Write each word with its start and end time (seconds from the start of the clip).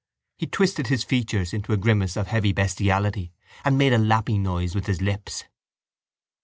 He 0.39 0.47
twisted 0.47 0.87
his 0.87 1.03
features 1.03 1.53
into 1.53 1.73
a 1.73 1.77
grimace 1.77 2.17
of 2.17 2.25
heavy 2.25 2.53
bestiality 2.53 3.33
and 3.63 3.77
made 3.77 3.93
a 3.93 3.99
lapping 3.99 4.41
noise 4.41 4.73
with 4.73 4.87
his 4.87 4.99
lips. 4.99 5.43